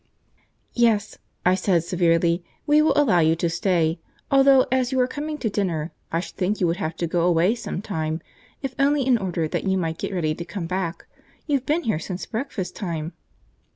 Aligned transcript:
"Yes," 0.73 1.19
I 1.45 1.53
said 1.53 1.83
severely, 1.83 2.43
"we 2.65 2.81
will 2.81 2.95
allow 2.99 3.19
you 3.19 3.35
to 3.35 3.47
stay; 3.51 3.99
though, 4.31 4.65
as 4.71 4.91
you 4.91 4.99
are 4.99 5.05
coming 5.07 5.37
to 5.37 5.47
dinner, 5.47 5.91
I 6.11 6.21
should 6.21 6.37
think 6.37 6.59
you 6.59 6.65
would 6.65 6.77
have 6.77 6.95
to 6.95 7.05
go 7.05 7.21
away 7.27 7.53
some 7.53 7.83
time, 7.83 8.19
if 8.63 8.73
only 8.79 9.05
in 9.05 9.19
order 9.19 9.47
that 9.47 9.65
you 9.65 9.77
might 9.77 9.99
get 9.99 10.11
ready 10.11 10.33
to 10.33 10.43
come 10.43 10.65
back. 10.65 11.05
You've 11.45 11.67
been 11.67 11.83
here 11.83 11.99
since 11.99 12.25
breakfast 12.25 12.75
time." 12.75 13.13